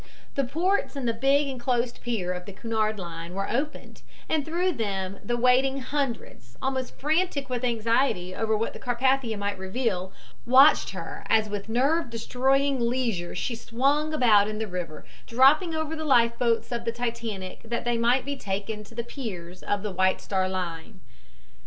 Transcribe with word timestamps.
The 0.33 0.43
ports 0.43 0.95
in 0.95 1.05
the 1.05 1.13
big 1.13 1.47
inclosed 1.47 2.01
pier 2.01 2.33
of 2.33 2.45
the 2.47 2.53
Cunard 2.53 2.97
Line 2.97 3.35
were 3.35 3.47
opened, 3.47 4.01
and 4.27 4.43
through 4.43 4.71
them 4.71 5.19
the 5.23 5.37
waiting 5.37 5.79
hundreds, 5.81 6.57
almost 6.59 6.97
frantic 6.97 7.51
with 7.51 7.63
anxiety 7.63 8.33
over 8.33 8.57
what 8.57 8.73
the 8.73 8.79
Carpathia 8.79 9.37
might 9.37 9.59
reveal, 9.59 10.11
watched 10.43 10.89
her 10.89 11.23
as 11.29 11.49
with 11.49 11.69
nerve 11.69 12.09
destroying 12.09 12.79
leisure 12.79 13.35
she 13.35 13.53
swung 13.53 14.11
about 14.11 14.47
in 14.47 14.57
the 14.57 14.65
river, 14.65 15.05
dropping 15.27 15.75
over 15.75 15.95
the 15.95 16.03
life 16.03 16.35
boats 16.39 16.71
of 16.71 16.83
the 16.83 16.91
Titanic 16.91 17.61
that 17.63 17.85
they 17.85 17.99
might 17.99 18.25
be 18.25 18.35
taken 18.35 18.83
to 18.83 18.95
the 18.95 19.03
piers 19.03 19.61
of 19.61 19.83
the 19.83 19.91
White 19.91 20.19
Star 20.19 20.49
Line. 20.49 20.99